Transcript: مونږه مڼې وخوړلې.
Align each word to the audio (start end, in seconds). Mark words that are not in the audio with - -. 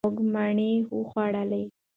مونږه 0.05 0.23
مڼې 0.33 0.71
وخوړلې. 0.97 1.63